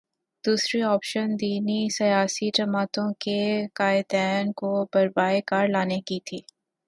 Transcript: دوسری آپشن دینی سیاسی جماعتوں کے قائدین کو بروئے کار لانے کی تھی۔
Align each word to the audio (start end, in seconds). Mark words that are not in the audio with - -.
دوسری 0.43 0.81
آپشن 0.83 1.27
دینی 1.41 1.81
سیاسی 1.89 2.49
جماعتوں 2.53 3.09
کے 3.19 3.39
قائدین 3.73 4.51
کو 4.53 4.69
بروئے 4.93 5.41
کار 5.41 5.67
لانے 5.67 5.99
کی 6.01 6.19
تھی۔ 6.25 6.39